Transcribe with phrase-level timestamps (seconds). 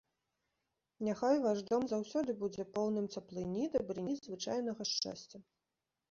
[1.07, 5.37] Няхай ваш дом заўсёды будзе поўным цеплыні, дабрыні, звычайнага шчасця.